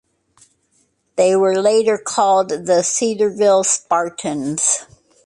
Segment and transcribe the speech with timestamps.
[1.15, 4.87] They were later called the Cedarville Spartans.